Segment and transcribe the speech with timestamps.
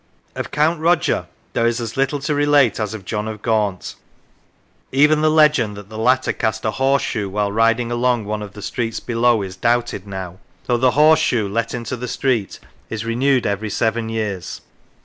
[0.33, 3.93] Of Count Roger there is as little to relate as of John of Gaunt:
[4.91, 8.63] even the legend that the latter cast a horseshoe while riding along one of the
[8.63, 12.59] streets below is doubted now, though the horse shoe let into the street
[12.89, 14.61] is renewed every seven years.